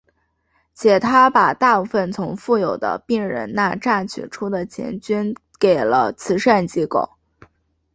[0.73, 7.11] 且他把大部分从富有的病人那榨取出的钱捐给了慈善机构。